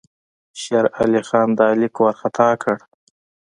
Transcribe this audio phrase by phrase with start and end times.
[0.61, 2.77] شېر علي خان دا لیک وارخطا کړ.